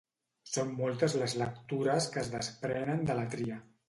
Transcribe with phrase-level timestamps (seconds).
[0.51, 3.59] Són moltes les lectures que es desprenen de la tria.